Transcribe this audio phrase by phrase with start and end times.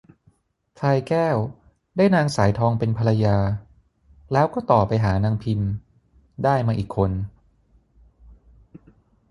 [0.77, 1.37] พลายแก้ว
[1.97, 3.37] ได้นางสายทองเป็นภรรยา
[4.33, 5.61] แล้วก็ต่อไปหานางพิม
[6.43, 7.11] ได้มาอีกคน